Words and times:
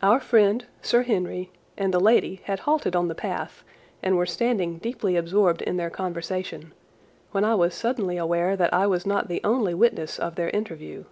Our 0.00 0.20
friend, 0.20 0.64
Sir 0.80 1.02
Henry, 1.02 1.50
and 1.76 1.92
the 1.92 2.00
lady 2.00 2.40
had 2.44 2.60
halted 2.60 2.96
on 2.96 3.08
the 3.08 3.14
path 3.14 3.62
and 4.02 4.16
were 4.16 4.24
standing 4.24 4.78
deeply 4.78 5.16
absorbed 5.18 5.60
in 5.60 5.76
their 5.76 5.90
conversation, 5.90 6.72
when 7.32 7.44
I 7.44 7.54
was 7.54 7.74
suddenly 7.74 8.16
aware 8.16 8.56
that 8.56 8.72
I 8.72 8.86
was 8.86 9.04
not 9.04 9.28
the 9.28 9.42
only 9.44 9.74
witness 9.74 10.18
of 10.18 10.36
their 10.36 10.48
interview. 10.48 11.04